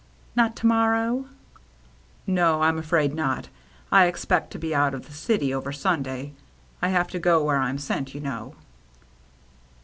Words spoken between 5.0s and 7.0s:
the city over Sunday. I